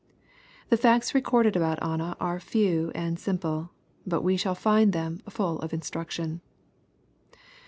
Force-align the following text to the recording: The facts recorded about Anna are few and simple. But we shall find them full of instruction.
The 0.69 0.77
facts 0.77 1.13
recorded 1.13 1.55
about 1.55 1.77
Anna 1.83 2.17
are 2.19 2.39
few 2.39 2.91
and 2.95 3.19
simple. 3.19 3.69
But 4.03 4.23
we 4.23 4.35
shall 4.35 4.55
find 4.55 4.93
them 4.93 5.21
full 5.29 5.59
of 5.59 5.75
instruction. 5.75 6.41